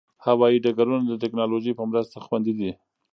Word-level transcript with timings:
هوايي 0.25 0.57
ډګرونه 0.65 1.03
د 1.07 1.13
ټکنالوژۍ 1.23 1.73
په 1.75 1.83
مرسته 1.91 2.15
خوندي 2.25 2.53
دي. 2.59 2.71